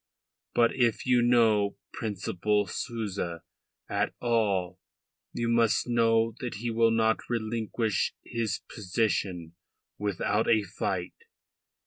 But 0.55 0.73
if 0.73 1.05
you 1.05 1.21
know 1.21 1.77
Principal 1.93 2.65
Souza 2.65 3.43
at 3.87 4.15
all, 4.19 4.79
you 5.31 5.47
must 5.47 5.87
know 5.87 6.33
that 6.39 6.55
he 6.55 6.71
will 6.71 6.89
not 6.89 7.29
relinquish 7.29 8.15
his 8.25 8.61
position 8.67 9.53
without 9.99 10.49
a 10.49 10.63
fight. 10.63 11.13